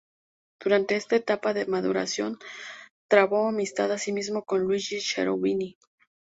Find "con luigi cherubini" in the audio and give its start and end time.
4.45-5.77